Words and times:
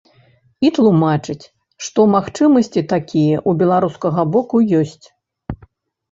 І 0.67 0.69
тлумачыць, 0.75 1.45
што 1.87 2.05
магчымасці 2.13 2.83
такія 2.93 3.35
ў 3.49 3.59
беларускага 3.59 4.21
боку 4.37 4.63
ёсць. 4.79 5.05